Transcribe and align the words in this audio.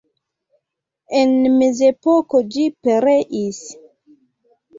En 1.19 1.35
mezepoko 1.57 2.41
ĝi 2.57 2.65
pereis. 2.89 3.61